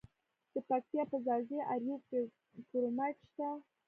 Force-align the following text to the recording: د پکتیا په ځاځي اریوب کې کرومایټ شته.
د 0.53 0.55
پکتیا 0.67 1.03
په 1.11 1.17
ځاځي 1.25 1.59
اریوب 1.73 2.01
کې 2.09 2.21
کرومایټ 2.69 3.17
شته. 3.29 3.49